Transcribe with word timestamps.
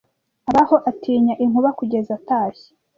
abaho 0.49 0.75
atinya 0.89 1.33
inkuba 1.43 1.69
kugeza 1.79 2.11
atashye 2.19 2.69